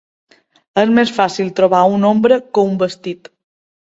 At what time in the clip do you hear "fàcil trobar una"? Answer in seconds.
1.17-2.09